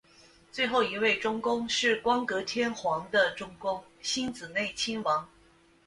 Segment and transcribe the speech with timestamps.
[0.51, 5.29] 最后一位中宫是光格天皇的中宫欣子内亲王。